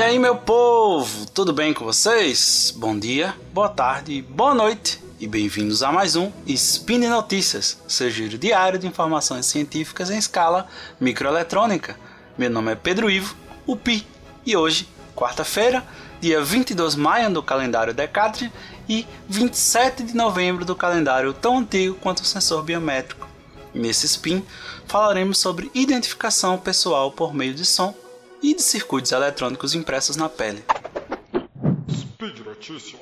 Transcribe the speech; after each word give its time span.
E 0.00 0.02
aí, 0.02 0.18
meu 0.18 0.34
povo, 0.34 1.26
tudo 1.26 1.52
bem 1.52 1.74
com 1.74 1.84
vocês? 1.84 2.72
Bom 2.74 2.98
dia, 2.98 3.36
boa 3.52 3.68
tarde, 3.68 4.22
boa 4.22 4.54
noite 4.54 4.98
e 5.20 5.26
bem-vindos 5.26 5.82
a 5.82 5.92
mais 5.92 6.16
um 6.16 6.32
Spin 6.46 7.00
Notícias, 7.00 7.78
seu 7.86 8.08
giro 8.08 8.38
diário 8.38 8.78
de 8.78 8.86
informações 8.86 9.44
científicas 9.44 10.10
em 10.10 10.16
escala 10.16 10.66
microeletrônica. 10.98 12.00
Meu 12.38 12.48
nome 12.48 12.72
é 12.72 12.76
Pedro 12.76 13.10
Ivo, 13.10 13.36
o 13.66 13.76
Pi, 13.76 14.06
e 14.46 14.56
hoje, 14.56 14.88
quarta-feira, 15.14 15.86
dia 16.18 16.42
22 16.42 16.94
de 16.94 17.00
maio 17.00 17.30
do 17.30 17.42
calendário 17.42 17.92
Decathlon 17.92 18.48
e 18.88 19.06
27 19.28 20.02
de 20.02 20.16
novembro 20.16 20.64
do 20.64 20.74
calendário 20.74 21.34
tão 21.34 21.58
antigo 21.58 21.94
quanto 21.96 22.20
o 22.20 22.24
sensor 22.24 22.62
biométrico. 22.62 23.28
Nesse 23.74 24.06
spin, 24.06 24.42
falaremos 24.86 25.36
sobre 25.36 25.70
identificação 25.74 26.56
pessoal 26.56 27.12
por 27.12 27.34
meio 27.34 27.52
de 27.52 27.66
som 27.66 27.94
e 28.42 28.54
de 28.54 28.62
circuitos 28.62 29.12
eletrônicos 29.12 29.74
impressos 29.74 30.16
na 30.16 30.28
pele. 30.28 30.62
Speed 31.90 32.38
Notícias. 32.40 33.00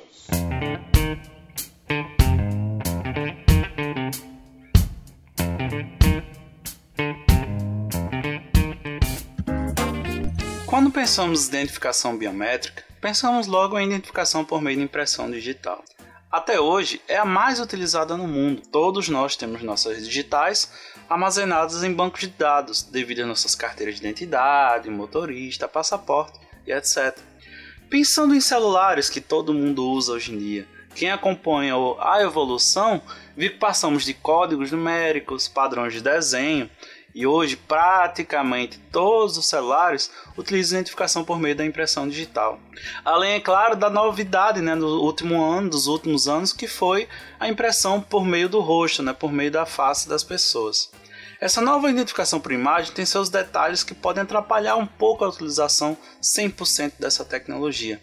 Quando 10.65 10.91
pensamos 10.91 11.45
em 11.45 11.47
identificação 11.49 12.17
biométrica, 12.17 12.83
pensamos 13.01 13.47
logo 13.47 13.77
em 13.77 13.87
identificação 13.87 14.45
por 14.45 14.61
meio 14.61 14.77
de 14.77 14.83
impressão 14.83 15.29
digital. 15.29 15.83
Até 16.31 16.59
hoje 16.59 17.01
é 17.07 17.17
a 17.17 17.25
mais 17.25 17.59
utilizada 17.59 18.15
no 18.15 18.27
mundo. 18.27 18.61
Todos 18.71 19.09
nós 19.09 19.35
temos 19.35 19.63
nossas 19.63 20.05
digitais 20.05 20.71
armazenadas 21.09 21.83
em 21.83 21.91
bancos 21.91 22.21
de 22.21 22.27
dados, 22.27 22.83
devido 22.83 23.21
às 23.21 23.27
nossas 23.27 23.55
carteiras 23.55 23.95
de 23.95 24.01
identidade, 24.01 24.89
motorista, 24.89 25.67
passaporte 25.67 26.39
e 26.67 26.71
etc. 26.71 27.17
Pensando 27.89 28.35
em 28.35 28.39
celulares 28.39 29.09
que 29.09 29.19
todo 29.19 29.53
mundo 29.53 29.83
usa 29.83 30.13
hoje 30.13 30.33
em 30.33 30.37
dia, 30.37 30.67
quem 30.93 31.09
acompanha 31.09 31.73
a 31.99 32.21
evolução 32.21 33.01
viu 33.35 33.49
que 33.51 33.57
passamos 33.57 34.05
de 34.05 34.13
códigos 34.13 34.71
numéricos, 34.71 35.47
padrões 35.47 35.93
de 35.93 36.01
desenho 36.01 36.69
e 37.13 37.25
hoje 37.25 37.55
praticamente 37.55 38.79
todos 38.91 39.37
os 39.37 39.47
celulares 39.47 40.11
utilizam 40.37 40.79
identificação 40.79 41.23
por 41.23 41.39
meio 41.39 41.55
da 41.55 41.65
impressão 41.65 42.07
digital. 42.07 42.59
Além, 43.03 43.33
é 43.33 43.39
claro, 43.39 43.75
da 43.75 43.89
novidade 43.89 44.61
né, 44.61 44.75
do 44.75 45.01
último 45.01 45.43
ano, 45.43 45.69
dos 45.69 45.87
últimos 45.87 46.27
anos, 46.27 46.53
que 46.53 46.67
foi 46.67 47.07
a 47.39 47.47
impressão 47.47 48.01
por 48.01 48.23
meio 48.23 48.47
do 48.47 48.59
rosto, 48.59 49.01
né, 49.01 49.13
por 49.13 49.31
meio 49.31 49.51
da 49.51 49.65
face 49.65 50.07
das 50.07 50.23
pessoas. 50.23 50.91
Essa 51.41 51.61
nova 51.61 51.89
identificação 51.89 52.39
por 52.39 52.51
imagem 52.51 52.93
tem 52.93 53.05
seus 53.05 53.29
detalhes 53.29 53.83
que 53.83 53.93
podem 53.93 54.23
atrapalhar 54.23 54.75
um 54.75 54.85
pouco 54.85 55.23
a 55.23 55.29
utilização 55.29 55.97
100% 56.21 56.93
dessa 56.99 57.23
tecnologia, 57.23 57.99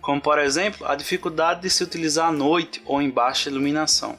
como 0.00 0.20
por 0.20 0.38
exemplo 0.38 0.86
a 0.86 0.94
dificuldade 0.94 1.62
de 1.62 1.70
se 1.70 1.82
utilizar 1.82 2.28
à 2.28 2.32
noite 2.32 2.80
ou 2.86 3.02
em 3.02 3.10
baixa 3.10 3.50
iluminação 3.50 4.16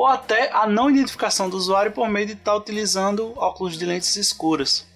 ou 0.00 0.06
até 0.06 0.50
a 0.50 0.66
não 0.66 0.88
identificação 0.88 1.50
do 1.50 1.58
usuário 1.58 1.92
por 1.92 2.08
meio 2.08 2.28
de 2.28 2.32
estar 2.32 2.56
utilizando 2.56 3.34
óculos 3.36 3.76
de 3.76 3.84
lentes 3.84 4.16
escuras. 4.16 4.86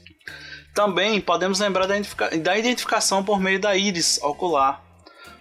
Também 0.72 1.20
podemos 1.20 1.60
lembrar 1.60 1.86
da 1.86 2.58
identificação 2.58 3.22
por 3.22 3.38
meio 3.38 3.60
da 3.60 3.76
íris 3.76 4.18
ocular, 4.22 4.82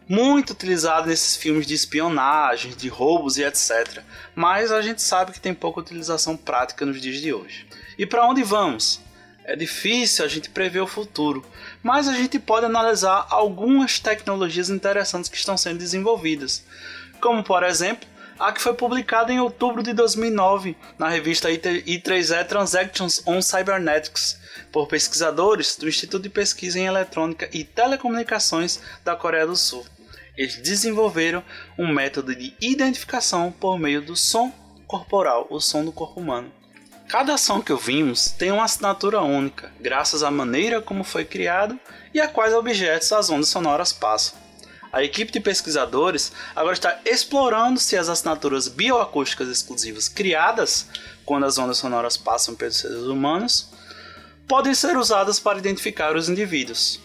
muito 0.05 0.49
utilizado 0.49 1.07
nesses 1.07 1.37
filmes 1.37 1.65
de 1.65 1.75
espionagem, 1.75 2.71
de 2.75 2.89
roubos 2.89 3.37
e 3.37 3.43
etc. 3.45 4.03
Mas 4.35 4.69
a 4.69 4.81
gente 4.81 5.01
sabe 5.01 5.31
que 5.31 5.39
tem 5.39 5.53
pouca 5.53 5.79
utilização 5.79 6.35
prática 6.35 6.85
nos 6.85 6.99
dias 6.99 7.21
de 7.21 7.33
hoje. 7.33 7.65
E 7.97 8.05
para 8.05 8.27
onde 8.27 8.43
vamos? 8.43 8.99
É 9.45 9.55
difícil 9.55 10.25
a 10.25 10.27
gente 10.27 10.49
prever 10.49 10.81
o 10.81 10.87
futuro, 10.87 11.41
mas 11.81 12.09
a 12.09 12.13
gente 12.13 12.37
pode 12.37 12.65
analisar 12.65 13.27
algumas 13.29 13.97
tecnologias 13.97 14.69
interessantes 14.69 15.29
que 15.29 15.37
estão 15.37 15.55
sendo 15.55 15.77
desenvolvidas, 15.77 16.65
como 17.21 17.41
por 17.41 17.63
exemplo 17.63 18.11
a 18.39 18.51
que 18.51 18.61
foi 18.61 18.73
publicada 18.73 19.31
em 19.31 19.39
outubro 19.39 19.83
de 19.83 19.93
2009 19.93 20.75
na 20.97 21.07
revista 21.09 21.49
I3E 21.49 22.45
Transactions 22.47 23.21
on 23.25 23.41
Cybernetics 23.41 24.39
por 24.71 24.87
pesquisadores 24.87 25.75
do 25.75 25.87
Instituto 25.87 26.23
de 26.23 26.29
Pesquisa 26.29 26.79
em 26.79 26.85
Eletrônica 26.85 27.49
e 27.53 27.63
Telecomunicações 27.63 28.79
da 29.03 29.15
Coreia 29.15 29.45
do 29.45 29.55
Sul. 29.55 29.85
Eles 30.35 30.57
desenvolveram 30.57 31.43
um 31.77 31.87
método 31.87 32.35
de 32.35 32.55
identificação 32.59 33.51
por 33.51 33.77
meio 33.77 34.01
do 34.01 34.15
som 34.15 34.51
corporal, 34.87 35.47
o 35.49 35.59
som 35.59 35.85
do 35.85 35.91
corpo 35.91 36.19
humano. 36.19 36.51
Cada 37.07 37.37
som 37.37 37.61
que 37.61 37.71
ouvimos 37.71 38.31
tem 38.31 38.51
uma 38.51 38.63
assinatura 38.63 39.21
única, 39.21 39.71
graças 39.79 40.23
à 40.23 40.31
maneira 40.31 40.81
como 40.81 41.03
foi 41.03 41.23
criado 41.23 41.79
e 42.13 42.19
a 42.19 42.27
quais 42.27 42.53
objetos 42.53 43.11
as 43.11 43.29
ondas 43.29 43.49
sonoras 43.49 43.93
passam. 43.93 44.42
A 44.93 45.03
equipe 45.03 45.31
de 45.31 45.39
pesquisadores 45.39 46.31
agora 46.55 46.75
está 46.75 46.99
explorando 47.03 47.79
se 47.79 47.97
as 47.97 48.09
assinaturas 48.09 48.67
bioacústicas 48.67 49.47
exclusivas 49.47 50.07
criadas 50.07 50.87
quando 51.25 51.47
as 51.47 51.57
ondas 51.57 51.77
sonoras 51.79 52.15
passam 52.15 52.53
pelos 52.53 52.77
seres 52.77 53.01
humanos 53.01 53.71
podem 54.47 54.75
ser 54.75 54.95
usadas 54.95 55.39
para 55.39 55.57
identificar 55.57 56.15
os 56.15 56.29
indivíduos. 56.29 56.99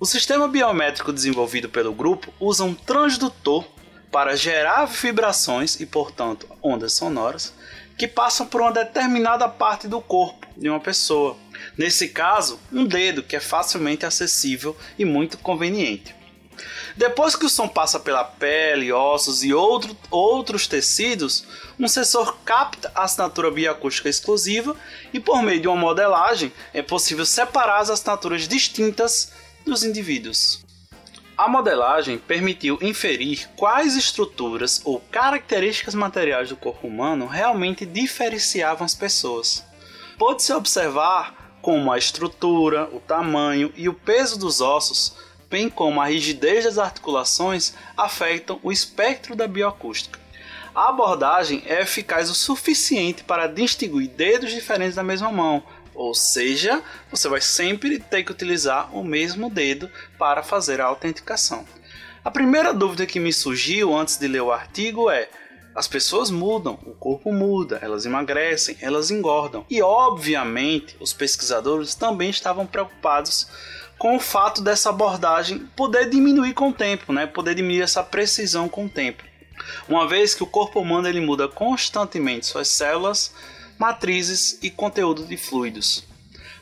O 0.00 0.04
sistema 0.04 0.48
biométrico 0.48 1.12
desenvolvido 1.12 1.68
pelo 1.68 1.94
grupo 1.94 2.34
usa 2.40 2.64
um 2.64 2.74
transdutor 2.74 3.64
para 4.10 4.36
gerar 4.36 4.86
vibrações 4.86 5.78
e, 5.78 5.86
portanto, 5.86 6.48
ondas 6.60 6.94
sonoras 6.94 7.54
que 7.96 8.08
passam 8.08 8.44
por 8.44 8.60
uma 8.60 8.72
determinada 8.72 9.48
parte 9.48 9.86
do 9.86 10.00
corpo 10.00 10.48
de 10.56 10.68
uma 10.68 10.80
pessoa. 10.80 11.36
Nesse 11.78 12.08
caso, 12.08 12.58
um 12.72 12.84
dedo 12.84 13.22
que 13.22 13.36
é 13.36 13.40
facilmente 13.40 14.04
acessível 14.04 14.76
e 14.98 15.04
muito 15.04 15.38
conveniente. 15.38 16.23
Depois 16.96 17.34
que 17.34 17.46
o 17.46 17.48
som 17.48 17.66
passa 17.66 17.98
pela 17.98 18.24
pele, 18.24 18.92
ossos 18.92 19.42
e 19.42 19.52
outro, 19.52 19.96
outros 20.10 20.66
tecidos, 20.66 21.44
um 21.78 21.88
sensor 21.88 22.36
capta 22.44 22.90
a 22.94 23.02
assinatura 23.02 23.50
bioacústica 23.50 24.08
exclusiva 24.08 24.76
e, 25.12 25.18
por 25.18 25.42
meio 25.42 25.60
de 25.60 25.68
uma 25.68 25.76
modelagem, 25.76 26.52
é 26.72 26.82
possível 26.82 27.26
separar 27.26 27.80
as 27.80 27.90
assinaturas 27.90 28.46
distintas 28.46 29.32
dos 29.64 29.82
indivíduos. 29.82 30.64
A 31.36 31.48
modelagem 31.48 32.16
permitiu 32.16 32.78
inferir 32.80 33.48
quais 33.56 33.96
estruturas 33.96 34.80
ou 34.84 35.00
características 35.00 35.92
materiais 35.92 36.48
do 36.48 36.56
corpo 36.56 36.86
humano 36.86 37.26
realmente 37.26 37.84
diferenciavam 37.84 38.84
as 38.84 38.94
pessoas. 38.94 39.64
Pode-se 40.16 40.52
observar 40.52 41.58
como 41.60 41.90
a 41.90 41.98
estrutura, 41.98 42.88
o 42.92 43.00
tamanho 43.00 43.72
e 43.74 43.88
o 43.88 43.94
peso 43.94 44.38
dos 44.38 44.60
ossos 44.60 45.16
bem 45.54 45.70
como 45.70 46.00
a 46.00 46.06
rigidez 46.06 46.64
das 46.64 46.78
articulações, 46.78 47.74
afetam 47.96 48.58
o 48.60 48.72
espectro 48.72 49.36
da 49.36 49.46
bioacústica. 49.46 50.18
A 50.74 50.88
abordagem 50.88 51.62
é 51.64 51.80
eficaz 51.80 52.28
o 52.28 52.34
suficiente 52.34 53.22
para 53.22 53.46
distinguir 53.46 54.08
dedos 54.08 54.50
diferentes 54.50 54.96
da 54.96 55.04
mesma 55.04 55.30
mão, 55.30 55.62
ou 55.94 56.12
seja, 56.12 56.82
você 57.08 57.28
vai 57.28 57.40
sempre 57.40 58.00
ter 58.00 58.24
que 58.24 58.32
utilizar 58.32 58.92
o 58.92 59.04
mesmo 59.04 59.48
dedo 59.48 59.88
para 60.18 60.42
fazer 60.42 60.80
a 60.80 60.86
autenticação. 60.86 61.64
A 62.24 62.32
primeira 62.32 62.74
dúvida 62.74 63.06
que 63.06 63.20
me 63.20 63.32
surgiu 63.32 63.96
antes 63.96 64.16
de 64.16 64.26
ler 64.26 64.42
o 64.42 64.50
artigo 64.50 65.08
é: 65.08 65.28
as 65.72 65.86
pessoas 65.86 66.32
mudam, 66.32 66.76
o 66.84 66.94
corpo 66.94 67.32
muda, 67.32 67.78
elas 67.80 68.04
emagrecem, 68.04 68.76
elas 68.80 69.08
engordam. 69.12 69.64
E 69.70 69.80
obviamente, 69.80 70.96
os 70.98 71.12
pesquisadores 71.12 71.94
também 71.94 72.30
estavam 72.30 72.66
preocupados 72.66 73.46
com 73.98 74.16
o 74.16 74.20
fato 74.20 74.60
dessa 74.60 74.90
abordagem 74.90 75.58
poder 75.76 76.08
diminuir 76.10 76.54
com 76.54 76.68
o 76.68 76.72
tempo, 76.72 77.12
né? 77.12 77.26
Poder 77.26 77.54
diminuir 77.54 77.82
essa 77.82 78.02
precisão 78.02 78.68
com 78.68 78.86
o 78.86 78.88
tempo. 78.88 79.22
Uma 79.88 80.08
vez 80.08 80.34
que 80.34 80.42
o 80.42 80.46
corpo 80.46 80.80
humano 80.80 81.08
ele 81.08 81.20
muda 81.20 81.48
constantemente 81.48 82.46
suas 82.46 82.68
células, 82.68 83.32
matrizes 83.78 84.58
e 84.62 84.70
conteúdo 84.70 85.24
de 85.24 85.36
fluidos. 85.36 86.04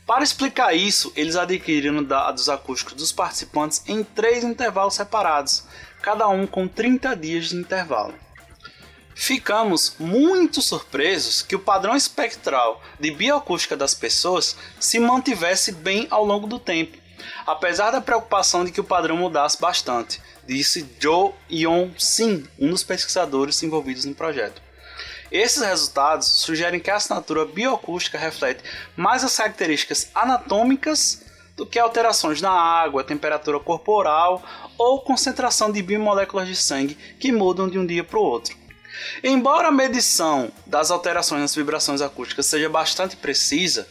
Para 0.06 0.24
explicar 0.24 0.74
isso, 0.74 1.12
eles 1.14 1.36
adquiriram 1.36 2.02
dados 2.02 2.48
acústicos 2.48 2.94
dos 2.94 3.12
participantes 3.12 3.82
em 3.86 4.02
três 4.02 4.42
intervalos 4.42 4.94
separados, 4.94 5.64
cada 6.02 6.28
um 6.28 6.46
com 6.46 6.66
30 6.66 7.14
dias 7.16 7.50
de 7.50 7.56
intervalo. 7.56 8.14
Ficamos 9.14 9.94
muito 9.98 10.60
surpresos 10.60 11.42
que 11.42 11.54
o 11.54 11.60
padrão 11.60 11.94
espectral 11.94 12.82
de 12.98 13.10
bioacústica 13.10 13.76
das 13.76 13.94
pessoas 13.94 14.56
se 14.80 14.98
mantivesse 14.98 15.70
bem 15.70 16.08
ao 16.10 16.24
longo 16.24 16.46
do 16.46 16.58
tempo, 16.58 16.98
apesar 17.46 17.90
da 17.90 18.00
preocupação 18.00 18.64
de 18.64 18.72
que 18.72 18.80
o 18.80 18.84
padrão 18.84 19.16
mudasse 19.16 19.60
bastante, 19.60 20.20
disse 20.46 20.88
Joe 20.98 21.32
Yeon-sin, 21.50 22.46
um 22.58 22.70
dos 22.70 22.82
pesquisadores 22.82 23.62
envolvidos 23.62 24.04
no 24.04 24.14
projeto. 24.14 24.60
Esses 25.30 25.62
resultados 25.62 26.26
sugerem 26.26 26.78
que 26.78 26.90
a 26.90 26.96
assinatura 26.96 27.46
bioacústica 27.46 28.18
reflete 28.18 28.62
mais 28.94 29.24
as 29.24 29.34
características 29.34 30.10
anatômicas 30.14 31.22
do 31.56 31.64
que 31.64 31.78
alterações 31.78 32.40
na 32.40 32.50
água, 32.50 33.04
temperatura 33.04 33.58
corporal 33.58 34.42
ou 34.76 35.00
concentração 35.00 35.72
de 35.72 35.82
biomoléculas 35.82 36.48
de 36.48 36.56
sangue 36.56 36.94
que 37.18 37.32
mudam 37.32 37.68
de 37.68 37.78
um 37.78 37.86
dia 37.86 38.04
para 38.04 38.18
o 38.18 38.22
outro. 38.22 38.56
Embora 39.22 39.68
a 39.68 39.72
medição 39.72 40.52
das 40.66 40.90
alterações 40.90 41.40
nas 41.40 41.54
vibrações 41.54 42.02
acústicas 42.02 42.46
seja 42.46 42.68
bastante 42.68 43.16
precisa, 43.16 43.88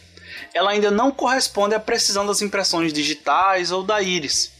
ela 0.54 0.70
ainda 0.70 0.90
não 0.90 1.10
corresponde 1.10 1.74
à 1.74 1.80
precisão 1.80 2.26
das 2.26 2.42
impressões 2.42 2.92
digitais 2.92 3.70
ou 3.70 3.82
da 3.82 4.00
íris. 4.00 4.52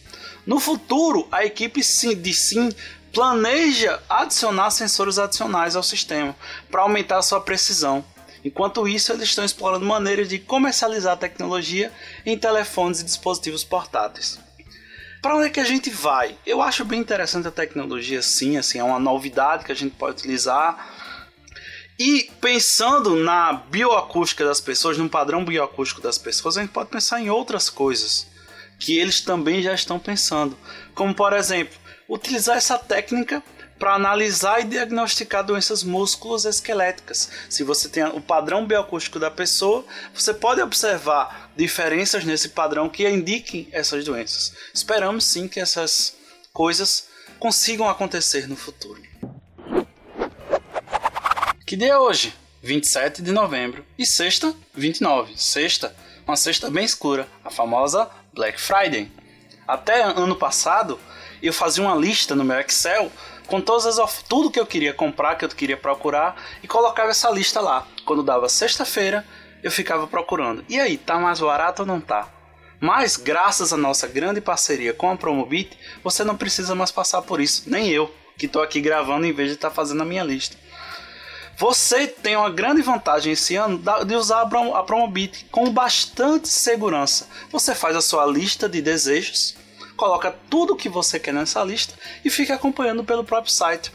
No 0.46 0.58
futuro, 0.58 1.28
a 1.30 1.44
equipe 1.44 1.80
de 1.80 2.34
SIM 2.34 2.70
planeja 3.12 4.00
adicionar 4.08 4.70
sensores 4.70 5.18
adicionais 5.18 5.76
ao 5.76 5.82
sistema 5.82 6.34
para 6.70 6.82
aumentar 6.82 7.22
sua 7.22 7.40
precisão. 7.40 8.04
Enquanto 8.44 8.88
isso, 8.88 9.12
eles 9.12 9.28
estão 9.28 9.44
explorando 9.44 9.84
maneiras 9.84 10.28
de 10.28 10.38
comercializar 10.38 11.12
a 11.12 11.16
tecnologia 11.16 11.92
em 12.26 12.36
telefones 12.36 13.00
e 13.00 13.04
dispositivos 13.04 13.62
portáteis. 13.62 14.38
Para 15.20 15.36
onde 15.36 15.46
é 15.46 15.50
que 15.50 15.60
a 15.60 15.64
gente 15.64 15.88
vai? 15.88 16.36
Eu 16.44 16.60
acho 16.60 16.84
bem 16.84 16.98
interessante 16.98 17.46
a 17.46 17.52
tecnologia, 17.52 18.20
sim, 18.20 18.56
assim, 18.56 18.80
é 18.80 18.84
uma 18.84 18.98
novidade 18.98 19.64
que 19.64 19.70
a 19.70 19.76
gente 19.76 19.94
pode 19.94 20.18
utilizar. 20.18 20.84
E 21.98 22.30
pensando 22.40 23.16
na 23.16 23.52
bioacústica 23.52 24.44
das 24.44 24.60
pessoas, 24.60 24.98
no 24.98 25.08
padrão 25.08 25.44
bioacústico 25.44 26.00
das 26.00 26.18
pessoas, 26.18 26.56
a 26.56 26.62
gente 26.62 26.72
pode 26.72 26.90
pensar 26.90 27.20
em 27.20 27.30
outras 27.30 27.68
coisas 27.68 28.26
que 28.78 28.98
eles 28.98 29.20
também 29.20 29.62
já 29.62 29.72
estão 29.72 29.98
pensando, 29.98 30.56
como 30.94 31.14
por 31.14 31.32
exemplo, 31.32 31.78
utilizar 32.08 32.56
essa 32.56 32.76
técnica 32.78 33.42
para 33.78 33.94
analisar 33.94 34.60
e 34.60 34.64
diagnosticar 34.64 35.44
doenças 35.44 35.82
musculoesqueléticas. 35.82 37.28
Se 37.48 37.64
você 37.64 37.88
tem 37.88 38.04
o 38.04 38.20
padrão 38.20 38.66
bioacústico 38.66 39.18
da 39.18 39.30
pessoa, 39.30 39.84
você 40.14 40.32
pode 40.32 40.60
observar 40.60 41.50
diferenças 41.56 42.24
nesse 42.24 42.50
padrão 42.50 42.88
que 42.88 43.08
indiquem 43.08 43.68
essas 43.72 44.04
doenças. 44.04 44.52
Esperamos 44.72 45.24
sim 45.24 45.48
que 45.48 45.58
essas 45.58 46.14
coisas 46.52 47.08
consigam 47.40 47.88
acontecer 47.88 48.48
no 48.48 48.56
futuro. 48.56 49.11
Que 51.72 51.76
dia 51.78 51.94
é 51.94 51.98
hoje? 51.98 52.34
27 52.62 53.22
de 53.22 53.32
novembro 53.32 53.82
e 53.98 54.04
sexta, 54.04 54.54
29. 54.74 55.32
Sexta, 55.38 55.96
uma 56.26 56.36
sexta 56.36 56.70
bem 56.70 56.84
escura, 56.84 57.26
a 57.42 57.50
famosa 57.50 58.10
Black 58.34 58.60
Friday. 58.60 59.10
Até 59.66 60.02
ano 60.02 60.36
passado, 60.36 61.00
eu 61.42 61.50
fazia 61.50 61.82
uma 61.82 61.94
lista 61.94 62.34
no 62.34 62.44
meu 62.44 62.60
Excel 62.60 63.10
com 63.46 63.58
todas 63.58 63.98
as 63.98 64.22
tudo 64.24 64.50
que 64.50 64.60
eu 64.60 64.66
queria 64.66 64.92
comprar, 64.92 65.36
que 65.36 65.46
eu 65.46 65.48
queria 65.48 65.78
procurar 65.78 66.36
e 66.62 66.68
colocava 66.68 67.08
essa 67.08 67.30
lista 67.30 67.58
lá. 67.58 67.86
Quando 68.04 68.22
dava 68.22 68.50
sexta-feira, 68.50 69.26
eu 69.62 69.70
ficava 69.70 70.06
procurando. 70.06 70.62
E 70.68 70.78
aí, 70.78 70.98
tá 70.98 71.18
mais 71.18 71.40
barato 71.40 71.80
ou 71.80 71.88
não 71.88 72.02
tá? 72.02 72.28
Mas 72.78 73.16
graças 73.16 73.72
à 73.72 73.78
nossa 73.78 74.06
grande 74.06 74.42
parceria 74.42 74.92
com 74.92 75.10
a 75.10 75.16
Promobit, 75.16 75.70
você 76.04 76.22
não 76.22 76.36
precisa 76.36 76.74
mais 76.74 76.90
passar 76.90 77.22
por 77.22 77.40
isso, 77.40 77.62
nem 77.66 77.88
eu, 77.88 78.14
que 78.36 78.44
estou 78.44 78.60
aqui 78.60 78.78
gravando 78.78 79.24
em 79.24 79.32
vez 79.32 79.48
de 79.48 79.54
estar 79.54 79.70
tá 79.70 79.74
fazendo 79.74 80.02
a 80.02 80.04
minha 80.04 80.22
lista. 80.22 80.60
Você 81.62 82.08
tem 82.08 82.36
uma 82.36 82.50
grande 82.50 82.82
vantagem 82.82 83.34
esse 83.34 83.54
ano 83.54 83.80
de 84.04 84.16
usar 84.16 84.40
a 84.40 84.82
Promobit 84.82 85.46
com 85.48 85.72
bastante 85.72 86.48
segurança. 86.48 87.28
Você 87.52 87.72
faz 87.72 87.94
a 87.94 88.00
sua 88.00 88.26
lista 88.26 88.68
de 88.68 88.82
desejos 88.82 89.54
coloca 89.96 90.34
tudo 90.50 90.72
o 90.72 90.76
que 90.76 90.88
você 90.88 91.20
quer 91.20 91.32
nessa 91.32 91.62
lista 91.62 91.94
e 92.24 92.30
fica 92.30 92.54
acompanhando 92.54 93.04
pelo 93.04 93.22
próprio 93.22 93.52
site. 93.52 93.92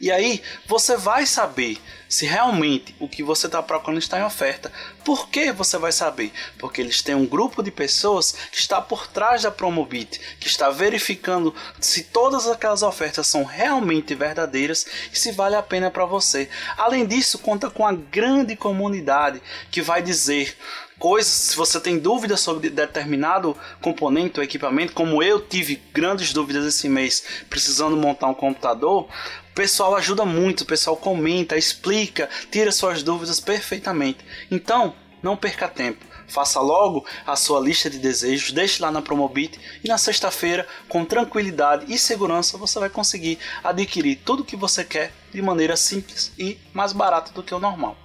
E 0.00 0.10
aí 0.10 0.42
você 0.66 0.96
vai 0.96 1.26
saber 1.26 1.78
se 2.08 2.26
realmente 2.26 2.94
o 3.00 3.08
que 3.08 3.22
você 3.22 3.46
está 3.46 3.62
procurando 3.62 3.98
está 3.98 4.18
em 4.18 4.24
oferta. 4.24 4.72
Por 5.04 5.28
que 5.28 5.52
você 5.52 5.78
vai 5.78 5.92
saber? 5.92 6.32
Porque 6.58 6.80
eles 6.80 7.02
têm 7.02 7.14
um 7.14 7.26
grupo 7.26 7.62
de 7.62 7.70
pessoas 7.70 8.32
que 8.52 8.58
está 8.58 8.80
por 8.80 9.06
trás 9.06 9.42
da 9.42 9.50
Promobit, 9.50 10.20
que 10.38 10.46
está 10.46 10.70
verificando 10.70 11.54
se 11.80 12.04
todas 12.04 12.46
aquelas 12.46 12.82
ofertas 12.82 13.26
são 13.26 13.44
realmente 13.44 14.14
verdadeiras 14.14 14.86
e 15.12 15.18
se 15.18 15.32
vale 15.32 15.56
a 15.56 15.62
pena 15.62 15.90
para 15.90 16.04
você. 16.04 16.48
Além 16.76 17.06
disso, 17.06 17.38
conta 17.38 17.70
com 17.70 17.86
a 17.86 17.92
grande 17.92 18.54
comunidade 18.54 19.42
que 19.70 19.82
vai 19.82 20.02
dizer 20.02 20.56
coisas, 20.98 21.32
se 21.32 21.56
você 21.56 21.78
tem 21.78 21.98
dúvidas 21.98 22.40
sobre 22.40 22.70
determinado 22.70 23.56
componente 23.82 24.38
ou 24.38 24.44
equipamento, 24.44 24.92
como 24.92 25.22
eu 25.22 25.40
tive 25.40 25.76
grandes 25.92 26.32
dúvidas 26.32 26.64
esse 26.64 26.88
mês 26.88 27.22
precisando 27.50 27.96
montar 27.96 28.28
um 28.28 28.34
computador, 28.34 29.08
pessoal 29.56 29.96
ajuda 29.96 30.26
muito, 30.26 30.60
o 30.60 30.66
pessoal 30.66 30.98
comenta, 30.98 31.56
explica, 31.56 32.28
tira 32.52 32.70
suas 32.70 33.02
dúvidas 33.02 33.40
perfeitamente. 33.40 34.18
Então, 34.50 34.94
não 35.22 35.34
perca 35.34 35.66
tempo. 35.66 36.04
Faça 36.28 36.60
logo 36.60 37.06
a 37.26 37.34
sua 37.36 37.58
lista 37.58 37.88
de 37.88 37.98
desejos, 37.98 38.52
deixe 38.52 38.82
lá 38.82 38.90
na 38.90 39.00
Promobit 39.00 39.58
e 39.82 39.88
na 39.88 39.96
sexta-feira, 39.96 40.68
com 40.88 41.06
tranquilidade 41.06 41.90
e 41.90 41.98
segurança, 41.98 42.58
você 42.58 42.78
vai 42.78 42.90
conseguir 42.90 43.38
adquirir 43.64 44.16
tudo 44.24 44.40
o 44.40 44.44
que 44.44 44.56
você 44.56 44.84
quer 44.84 45.12
de 45.32 45.40
maneira 45.40 45.76
simples 45.76 46.32
e 46.38 46.58
mais 46.74 46.92
barata 46.92 47.32
do 47.32 47.42
que 47.42 47.54
o 47.54 47.58
normal 47.58 47.96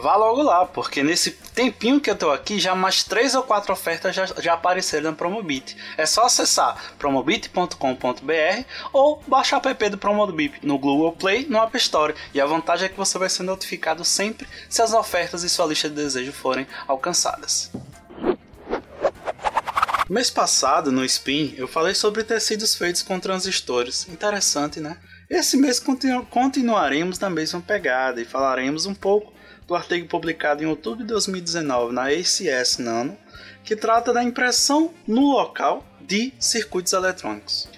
vá 0.00 0.16
logo 0.16 0.42
lá, 0.42 0.64
porque 0.64 1.02
nesse 1.02 1.30
tempinho 1.30 2.00
que 2.00 2.10
eu 2.10 2.16
tô 2.16 2.30
aqui, 2.30 2.58
já 2.58 2.74
mais 2.74 3.02
três 3.02 3.34
ou 3.34 3.42
quatro 3.42 3.72
ofertas 3.72 4.14
já, 4.14 4.26
já 4.26 4.54
apareceram 4.54 5.10
na 5.10 5.16
Promobit. 5.16 5.76
É 5.96 6.06
só 6.06 6.24
acessar 6.24 6.94
promobit.com.br 6.98 8.64
ou 8.92 9.22
baixar 9.26 9.64
o 9.64 9.68
app 9.68 9.88
do 9.90 9.98
Promobit 9.98 10.54
no 10.62 10.78
Google 10.78 11.12
Play, 11.12 11.46
no 11.48 11.58
App 11.58 11.76
Store. 11.76 12.14
E 12.32 12.40
a 12.40 12.46
vantagem 12.46 12.86
é 12.86 12.88
que 12.88 12.96
você 12.96 13.18
vai 13.18 13.28
ser 13.28 13.42
notificado 13.42 14.04
sempre 14.04 14.48
se 14.68 14.80
as 14.80 14.92
ofertas 14.92 15.42
e 15.42 15.48
sua 15.48 15.66
lista 15.66 15.88
de 15.88 15.96
desejo 15.96 16.32
forem 16.32 16.66
alcançadas. 16.86 17.70
Mês 20.08 20.30
passado, 20.30 20.90
no 20.90 21.04
Spin, 21.04 21.54
eu 21.58 21.68
falei 21.68 21.94
sobre 21.94 22.24
tecidos 22.24 22.74
feitos 22.74 23.02
com 23.02 23.20
transistores. 23.20 24.08
Interessante, 24.08 24.80
né? 24.80 24.96
Esse 25.28 25.58
mês 25.58 25.78
continu 25.78 26.24
continuaremos 26.24 27.18
na 27.18 27.28
mesma 27.28 27.60
pegada 27.60 28.18
e 28.18 28.24
falaremos 28.24 28.86
um 28.86 28.94
pouco 28.94 29.37
do 29.68 29.74
artigo 29.74 30.08
publicado 30.08 30.64
em 30.64 30.66
outubro 30.66 31.04
de 31.04 31.08
2019 31.08 31.92
na 31.92 32.08
ACS 32.08 32.78
Nano, 32.78 33.16
que 33.62 33.76
trata 33.76 34.14
da 34.14 34.24
impressão 34.24 34.94
no 35.06 35.30
local 35.30 35.86
de 36.00 36.32
circuitos 36.38 36.94
eletrônicos. 36.94 37.68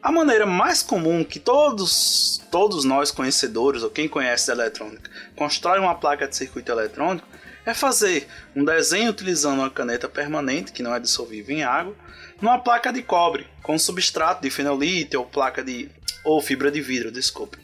A 0.00 0.12
maneira 0.12 0.46
mais 0.46 0.80
comum 0.80 1.24
que 1.24 1.40
todos, 1.40 2.40
todos 2.52 2.84
nós 2.84 3.10
conhecedores 3.10 3.82
ou 3.82 3.90
quem 3.90 4.08
conhece 4.08 4.48
a 4.50 4.54
eletrônica 4.54 5.10
constrói 5.34 5.80
uma 5.80 5.96
placa 5.96 6.28
de 6.28 6.36
circuito 6.36 6.70
eletrônico 6.70 7.26
é 7.66 7.74
fazer 7.74 8.28
um 8.54 8.64
desenho 8.64 9.10
utilizando 9.10 9.58
uma 9.58 9.68
caneta 9.68 10.08
permanente 10.08 10.70
que 10.70 10.84
não 10.84 10.94
é 10.94 11.00
dissolvível 11.00 11.56
em 11.56 11.64
água 11.64 11.94
numa 12.40 12.60
placa 12.60 12.92
de 12.92 13.02
cobre 13.02 13.46
com 13.60 13.76
substrato 13.76 14.40
de 14.40 14.50
fenolite 14.50 15.16
ou 15.16 15.26
placa 15.26 15.62
de 15.64 15.90
ou 16.24 16.40
fibra 16.40 16.70
de 16.70 16.80
vidro, 16.80 17.10
desculpe. 17.10 17.58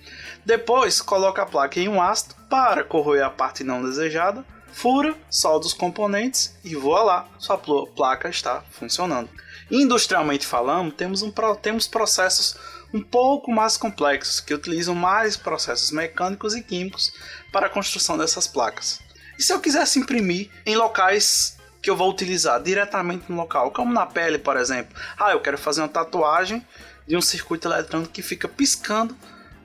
Depois, 0.46 1.02
coloca 1.02 1.42
a 1.42 1.46
placa 1.46 1.80
em 1.80 1.88
um 1.88 2.00
ácido 2.00 2.36
para 2.48 2.84
corroer 2.84 3.24
a 3.24 3.28
parte 3.30 3.64
não 3.64 3.82
desejada, 3.82 4.44
fura, 4.72 5.12
solda 5.28 5.66
os 5.66 5.72
componentes 5.72 6.56
e 6.62 6.76
voa 6.76 7.02
lá, 7.02 7.28
sua 7.36 7.58
placa 7.58 8.28
está 8.28 8.62
funcionando. 8.70 9.28
Industrialmente 9.68 10.46
falando, 10.46 10.92
temos, 10.92 11.20
um, 11.20 11.32
temos 11.60 11.88
processos 11.88 12.56
um 12.94 13.02
pouco 13.02 13.50
mais 13.50 13.76
complexos 13.76 14.38
que 14.38 14.54
utilizam 14.54 14.94
mais 14.94 15.36
processos 15.36 15.90
mecânicos 15.90 16.54
e 16.54 16.62
químicos 16.62 17.12
para 17.50 17.66
a 17.66 17.70
construção 17.70 18.16
dessas 18.16 18.46
placas. 18.46 19.00
E 19.36 19.42
se 19.42 19.52
eu 19.52 19.58
quisesse 19.58 19.98
imprimir 19.98 20.48
em 20.64 20.76
locais 20.76 21.58
que 21.82 21.90
eu 21.90 21.96
vou 21.96 22.08
utilizar 22.08 22.62
diretamente 22.62 23.24
no 23.28 23.36
local, 23.36 23.72
como 23.72 23.92
na 23.92 24.06
pele, 24.06 24.38
por 24.38 24.56
exemplo, 24.56 24.96
ah, 25.18 25.32
eu 25.32 25.40
quero 25.40 25.58
fazer 25.58 25.80
uma 25.80 25.88
tatuagem 25.88 26.64
de 27.04 27.16
um 27.16 27.20
circuito 27.20 27.66
eletrônico 27.66 28.12
que 28.12 28.22
fica 28.22 28.46
piscando 28.46 29.16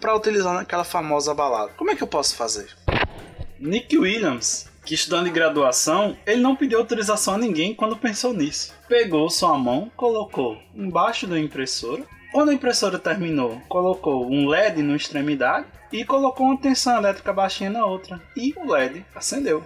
para 0.01 0.15
utilizar 0.15 0.55
naquela 0.55 0.84
famosa 0.84 1.34
balada. 1.34 1.72
Como 1.77 1.91
é 1.91 1.96
que 1.96 2.01
eu 2.01 2.08
posso 2.08 2.36
fazer? 2.36 2.75
Nick 3.60 3.96
Williams, 3.96 4.67
que 4.84 4.96
estudando 4.96 5.27
em 5.27 5.31
graduação, 5.31 6.17
ele 6.25 6.41
não 6.41 6.55
pediu 6.55 6.79
autorização 6.79 7.36
a 7.36 7.38
ninguém 7.38 7.75
quando 7.75 7.96
pensou 7.96 8.34
nisso. 8.34 8.74
Pegou 8.89 9.29
sua 9.29 9.55
mão, 9.58 9.91
colocou 9.96 10.58
embaixo 10.75 11.27
da 11.27 11.39
impressora. 11.39 12.03
Quando 12.34 12.50
a 12.50 12.53
impressora 12.53 12.98
terminou, 12.98 13.62
colocou 13.70 14.27
um 14.27 14.48
LED 14.48 14.81
na 14.81 14.96
extremidade 14.96 15.67
e 15.91 16.03
colocou 16.03 16.48
uma 16.48 16.58
tensão 16.58 16.98
elétrica 16.98 17.31
baixinha 17.31 17.70
na 17.70 17.86
outra. 17.86 18.20
E 18.36 18.55
o 18.58 18.72
LED 18.72 19.05
acendeu. 19.13 19.63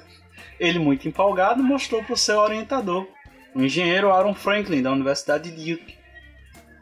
Ele, 0.60 0.80
muito 0.80 1.08
empolgado, 1.08 1.64
mostrou 1.64 2.04
para 2.04 2.14
o 2.14 2.18
seu 2.18 2.40
orientador, 2.40 3.08
o 3.54 3.62
engenheiro 3.62 4.12
Aaron 4.12 4.34
Franklin, 4.34 4.82
da 4.82 4.92
Universidade 4.92 5.50
de 5.50 5.76
Duke. 5.76 5.96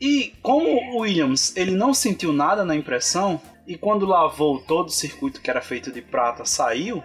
E 0.03 0.36
como 0.41 0.67
o 0.67 0.98
Williams 0.98 1.55
ele 1.55 1.72
não 1.72 1.93
sentiu 1.93 2.33
nada 2.33 2.65
na 2.65 2.75
impressão, 2.75 3.41
e 3.65 3.77
quando 3.77 4.05
lavou 4.05 4.60
todo 4.60 4.89
o 4.89 4.91
circuito 4.91 5.39
que 5.39 5.50
era 5.50 5.62
feito 5.62 5.93
de 5.93 6.01
prata 6.01 6.43
saiu, 6.43 7.01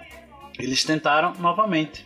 eles 0.58 0.82
tentaram 0.82 1.32
novamente. 1.34 2.04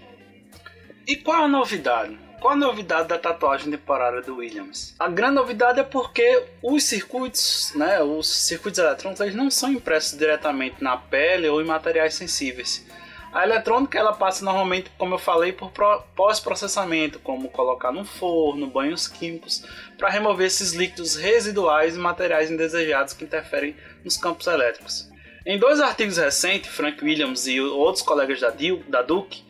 E 1.08 1.16
qual 1.16 1.44
a 1.44 1.48
novidade? 1.48 2.18
Qual 2.38 2.52
a 2.52 2.56
novidade 2.56 3.08
da 3.08 3.18
tatuagem 3.18 3.70
temporária 3.70 4.20
do 4.20 4.36
Williams? 4.36 4.94
A 4.98 5.08
grande 5.08 5.36
novidade 5.36 5.80
é 5.80 5.82
porque 5.82 6.44
os 6.62 6.84
circuitos, 6.84 7.72
né, 7.74 8.02
os 8.02 8.28
circuitos 8.28 8.78
eletrônicos, 8.78 9.22
eles 9.22 9.34
não 9.34 9.50
são 9.50 9.72
impressos 9.72 10.18
diretamente 10.18 10.84
na 10.84 10.98
pele 10.98 11.48
ou 11.48 11.62
em 11.62 11.64
materiais 11.64 12.12
sensíveis. 12.12 12.84
A 13.32 13.44
eletrônica 13.44 13.98
ela 13.98 14.12
passa 14.12 14.44
normalmente, 14.44 14.90
como 14.98 15.14
eu 15.14 15.18
falei, 15.18 15.52
por 15.52 15.72
pós-processamento, 16.14 17.18
como 17.18 17.48
colocar 17.48 17.90
no 17.90 18.04
forno, 18.04 18.66
banhos 18.66 19.08
químicos, 19.08 19.64
para 19.96 20.10
remover 20.10 20.46
esses 20.46 20.72
líquidos 20.74 21.16
residuais 21.16 21.96
e 21.96 21.98
materiais 21.98 22.50
indesejados 22.50 23.14
que 23.14 23.24
interferem 23.24 23.74
nos 24.04 24.18
campos 24.18 24.46
elétricos. 24.46 25.10
Em 25.46 25.58
dois 25.58 25.80
artigos 25.80 26.18
recentes, 26.18 26.70
Frank 26.70 27.02
Williams 27.02 27.46
e 27.46 27.58
outros 27.58 28.04
colegas 28.04 28.38
da, 28.38 28.52
da 28.88 29.00
Duke 29.00 29.42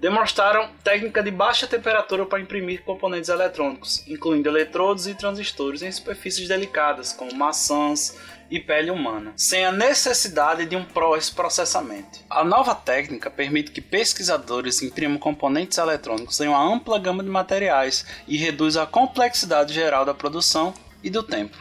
demonstraram 0.00 0.68
técnica 0.84 1.22
de 1.22 1.30
baixa 1.30 1.66
temperatura 1.66 2.26
para 2.26 2.40
imprimir 2.40 2.82
componentes 2.82 3.30
eletrônicos, 3.30 4.06
incluindo 4.06 4.50
eletrodos 4.50 5.06
e 5.06 5.14
transistores 5.14 5.80
em 5.80 5.90
superfícies 5.90 6.46
delicadas, 6.46 7.10
como 7.10 7.34
maçãs 7.34 8.18
e 8.50 8.60
pele 8.60 8.90
humana, 8.90 9.32
sem 9.36 9.64
a 9.64 9.72
necessidade 9.72 10.66
de 10.66 10.76
um 10.76 10.84
pós-processamento. 10.84 12.20
A 12.28 12.44
nova 12.44 12.74
técnica 12.74 13.30
permite 13.30 13.70
que 13.70 13.80
pesquisadores 13.80 14.82
imprimam 14.82 15.18
componentes 15.18 15.78
eletrônicos 15.78 16.40
em 16.40 16.48
uma 16.48 16.62
ampla 16.62 16.98
gama 16.98 17.22
de 17.22 17.30
materiais 17.30 18.04
e 18.26 18.36
reduz 18.36 18.76
a 18.76 18.86
complexidade 18.86 19.72
geral 19.72 20.04
da 20.04 20.14
produção 20.14 20.74
e 21.02 21.10
do 21.10 21.22
tempo. 21.22 21.56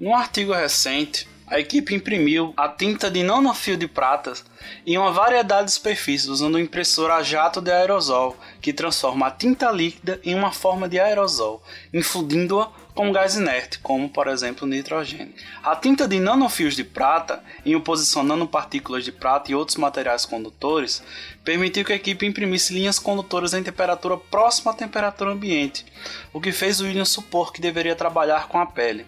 Num 0.00 0.14
artigo 0.14 0.52
recente, 0.52 1.28
a 1.46 1.60
equipe 1.60 1.94
imprimiu 1.94 2.54
a 2.56 2.68
tinta 2.68 3.10
de 3.10 3.22
nanofio 3.22 3.76
de 3.76 3.86
prata 3.86 4.32
em 4.86 4.96
uma 4.96 5.12
variedade 5.12 5.66
de 5.66 5.72
superfícies 5.72 6.28
usando 6.28 6.56
um 6.56 6.58
impressor 6.58 7.10
a 7.10 7.22
jato 7.22 7.60
de 7.60 7.70
aerosol, 7.70 8.36
que 8.62 8.72
transforma 8.72 9.26
a 9.26 9.30
tinta 9.30 9.70
líquida 9.70 10.18
em 10.24 10.34
uma 10.34 10.52
forma 10.52 10.88
de 10.88 10.98
aerosol, 10.98 11.62
infundindo-a 11.92 12.70
com 12.94 13.10
gás 13.10 13.36
inerte, 13.36 13.78
como 13.80 14.08
por 14.08 14.28
exemplo 14.28 14.66
o 14.66 14.70
nitrogênio. 14.70 15.34
A 15.62 15.74
tinta 15.74 16.06
de 16.06 16.20
nanofios 16.20 16.76
de 16.76 16.84
prata, 16.84 17.42
em 17.66 17.74
oposição 17.74 18.22
a 18.22 18.24
nanopartículas 18.24 19.04
de 19.04 19.10
prata 19.10 19.50
e 19.50 19.54
outros 19.54 19.76
materiais 19.76 20.24
condutores, 20.24 21.02
permitiu 21.42 21.84
que 21.84 21.92
a 21.92 21.96
equipe 21.96 22.24
imprimisse 22.24 22.72
linhas 22.72 22.98
condutoras 22.98 23.52
em 23.52 23.62
temperatura 23.62 24.16
próxima 24.16 24.70
à 24.70 24.74
temperatura 24.74 25.32
ambiente, 25.32 25.84
o 26.32 26.40
que 26.40 26.52
fez 26.52 26.80
William 26.80 27.04
supor 27.04 27.52
que 27.52 27.60
deveria 27.60 27.96
trabalhar 27.96 28.46
com 28.48 28.58
a 28.58 28.66
pele. 28.66 29.06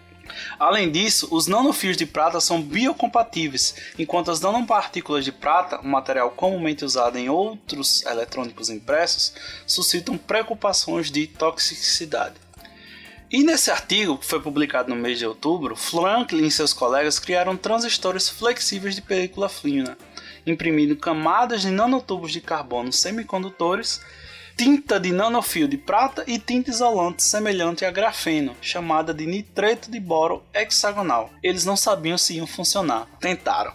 Além 0.59 0.91
disso, 0.91 1.29
os 1.31 1.47
nanofios 1.47 1.95
de 1.95 2.05
prata 2.05 2.41
são 2.41 2.61
biocompatíveis, 2.61 3.75
enquanto 3.97 4.29
as 4.29 4.41
nanopartículas 4.41 5.23
de 5.23 5.31
prata, 5.31 5.79
um 5.81 5.89
material 5.89 6.31
comumente 6.31 6.83
usado 6.83 7.17
em 7.17 7.29
outros 7.29 8.05
eletrônicos 8.05 8.69
impressos, 8.69 9.33
suscitam 9.65 10.17
preocupações 10.17 11.09
de 11.09 11.27
toxicidade. 11.27 12.46
E 13.29 13.43
nesse 13.43 13.69
artigo, 13.69 14.17
que 14.17 14.25
foi 14.25 14.41
publicado 14.41 14.89
no 14.89 14.95
mês 14.95 15.19
de 15.19 15.25
outubro, 15.25 15.75
Franklin 15.75 16.45
e 16.45 16.51
seus 16.51 16.71
colegas 16.71 17.19
criaram 17.19 17.57
transistores 17.57 18.29
flexíveis 18.29 18.95
de 18.95 19.01
película 19.01 19.49
fina, 19.49 19.97
imprimindo 20.45 20.95
camadas 20.95 21.61
de 21.61 21.69
nanotubos 21.69 22.31
de 22.31 22.39
carbono 22.39 22.91
semicondutores 22.93 23.99
tinta 24.57 24.99
de 24.99 25.11
nanofio 25.11 25.67
de 25.67 25.77
prata 25.77 26.23
e 26.25 26.39
tinta 26.39 26.71
isolante 26.71 27.21
semelhante 27.21 27.85
a 27.85 27.91
grafeno, 27.91 28.57
chamada 28.59 29.13
de 29.13 29.23
nitreto 29.27 29.91
de 29.91 29.99
boro 29.99 30.43
hexagonal. 30.51 31.29
Eles 31.43 31.63
não 31.63 31.77
sabiam 31.77 32.17
se 32.17 32.37
iam 32.37 32.47
funcionar, 32.47 33.07
tentaram. 33.19 33.71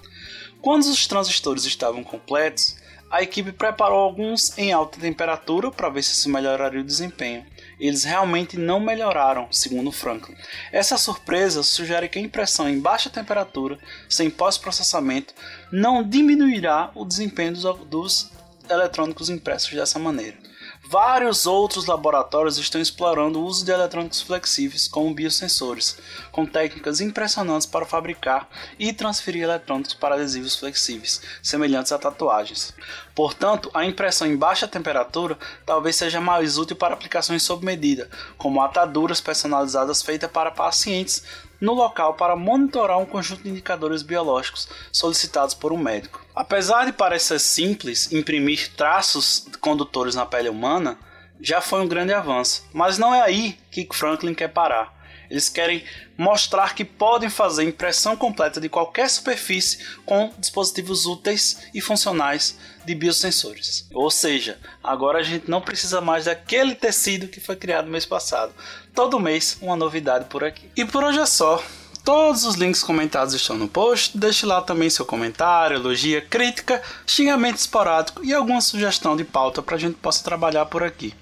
Quando 0.60 0.82
os 0.82 1.06
transistores 1.06 1.64
estavam 1.64 2.02
completos, 2.02 2.76
a 3.08 3.22
equipe 3.22 3.52
preparou 3.52 4.00
alguns 4.00 4.58
em 4.58 4.72
alta 4.72 4.98
temperatura 4.98 5.70
para 5.70 5.88
ver 5.88 6.02
se 6.02 6.14
isso 6.14 6.28
melhoraria 6.28 6.80
o 6.80 6.84
desempenho. 6.84 7.46
Eles 7.82 8.04
realmente 8.04 8.56
não 8.56 8.78
melhoraram, 8.78 9.48
segundo 9.50 9.90
Franklin. 9.90 10.36
Essa 10.70 10.96
surpresa 10.96 11.64
sugere 11.64 12.08
que 12.08 12.16
a 12.16 12.22
impressão 12.22 12.68
em 12.68 12.78
baixa 12.78 13.10
temperatura, 13.10 13.76
sem 14.08 14.30
pós-processamento, 14.30 15.34
não 15.72 16.08
diminuirá 16.08 16.92
o 16.94 17.04
desempenho 17.04 17.54
dos, 17.54 17.64
dos 17.86 18.30
eletrônicos 18.70 19.28
impressos 19.28 19.74
dessa 19.74 19.98
maneira. 19.98 20.36
Vários 20.84 21.46
outros 21.46 21.86
laboratórios 21.86 22.58
estão 22.58 22.80
explorando 22.80 23.40
o 23.40 23.44
uso 23.44 23.64
de 23.64 23.72
eletrônicos 23.72 24.20
flexíveis 24.20 24.86
como 24.86 25.14
biosensores, 25.14 25.96
com 26.30 26.44
técnicas 26.44 27.00
impressionantes 27.00 27.66
para 27.66 27.86
fabricar 27.86 28.48
e 28.78 28.92
transferir 28.92 29.42
eletrônicos 29.42 29.94
para 29.94 30.16
adesivos 30.16 30.54
flexíveis, 30.54 31.20
semelhantes 31.42 31.92
a 31.92 31.98
tatuagens. 31.98 32.74
Portanto, 33.14 33.70
a 33.74 33.84
impressão 33.84 34.26
em 34.26 34.36
baixa 34.36 34.66
temperatura 34.66 35.38
talvez 35.66 35.96
seja 35.96 36.20
mais 36.20 36.56
útil 36.56 36.76
para 36.76 36.94
aplicações 36.94 37.42
sob 37.42 37.64
medida, 37.64 38.08
como 38.38 38.62
ataduras 38.62 39.20
personalizadas 39.20 40.02
feitas 40.02 40.30
para 40.30 40.50
pacientes 40.50 41.22
no 41.60 41.74
local 41.74 42.14
para 42.14 42.34
monitorar 42.34 42.98
um 42.98 43.06
conjunto 43.06 43.44
de 43.44 43.50
indicadores 43.50 44.02
biológicos 44.02 44.68
solicitados 44.90 45.54
por 45.54 45.72
um 45.72 45.78
médico. 45.78 46.20
Apesar 46.34 46.86
de 46.86 46.92
parecer 46.92 47.38
simples 47.38 48.10
imprimir 48.12 48.72
traços 48.74 49.46
condutores 49.60 50.14
na 50.14 50.26
pele 50.26 50.48
humana, 50.48 50.98
já 51.40 51.60
foi 51.60 51.80
um 51.80 51.88
grande 51.88 52.12
avanço, 52.12 52.64
mas 52.72 52.98
não 52.98 53.14
é 53.14 53.20
aí 53.20 53.58
que 53.70 53.86
Franklin 53.92 54.34
quer 54.34 54.48
parar. 54.48 55.01
Eles 55.32 55.48
querem 55.48 55.82
mostrar 56.14 56.74
que 56.74 56.84
podem 56.84 57.30
fazer 57.30 57.64
impressão 57.64 58.14
completa 58.14 58.60
de 58.60 58.68
qualquer 58.68 59.08
superfície 59.08 59.78
com 60.04 60.30
dispositivos 60.38 61.06
úteis 61.06 61.56
e 61.72 61.80
funcionais 61.80 62.58
de 62.84 62.94
biosensores. 62.94 63.88
Ou 63.94 64.10
seja, 64.10 64.58
agora 64.84 65.20
a 65.20 65.22
gente 65.22 65.50
não 65.50 65.62
precisa 65.62 66.02
mais 66.02 66.26
daquele 66.26 66.74
tecido 66.74 67.28
que 67.28 67.40
foi 67.40 67.56
criado 67.56 67.86
no 67.86 67.92
mês 67.92 68.04
passado. 68.04 68.52
Todo 68.94 69.18
mês 69.18 69.56
uma 69.62 69.74
novidade 69.74 70.26
por 70.26 70.44
aqui. 70.44 70.68
E 70.76 70.84
por 70.84 71.02
hoje 71.02 71.18
é 71.18 71.24
só. 71.24 71.64
Todos 72.04 72.44
os 72.44 72.56
links 72.56 72.82
comentados 72.82 73.32
estão 73.32 73.56
no 73.56 73.68
post. 73.68 74.18
Deixe 74.18 74.44
lá 74.44 74.60
também 74.60 74.90
seu 74.90 75.06
comentário, 75.06 75.76
elogia, 75.76 76.20
crítica, 76.20 76.82
xingamento 77.06 77.56
esporádico 77.56 78.22
e 78.22 78.34
alguma 78.34 78.60
sugestão 78.60 79.16
de 79.16 79.24
pauta 79.24 79.62
para 79.62 79.76
a 79.76 79.78
gente 79.78 79.94
possa 79.94 80.22
trabalhar 80.22 80.66
por 80.66 80.82
aqui. 80.82 81.14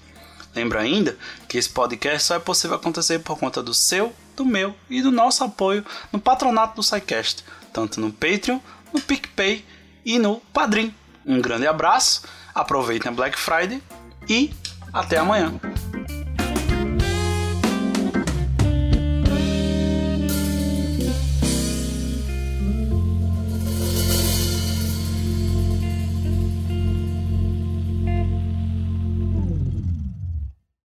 Lembra 0.53 0.81
ainda 0.81 1.17
que 1.47 1.57
esse 1.57 1.69
podcast 1.69 2.27
só 2.27 2.35
é 2.35 2.39
possível 2.39 2.75
acontecer 2.75 3.19
por 3.19 3.37
conta 3.37 3.63
do 3.63 3.73
seu, 3.73 4.13
do 4.35 4.45
meu 4.45 4.75
e 4.89 5.01
do 5.01 5.11
nosso 5.11 5.43
apoio 5.43 5.85
no 6.11 6.19
patronato 6.19 6.75
do 6.75 6.83
SciCast, 6.83 7.43
tanto 7.73 8.01
no 8.01 8.11
Patreon, 8.11 8.59
no 8.93 8.99
PicPay 8.99 9.65
e 10.05 10.19
no 10.19 10.41
Padrim. 10.53 10.93
Um 11.25 11.39
grande 11.39 11.67
abraço, 11.67 12.23
aproveitem 12.53 13.11
a 13.11 13.15
Black 13.15 13.37
Friday 13.37 13.81
e 14.27 14.53
até 14.93 15.17
amanhã. 15.17 15.53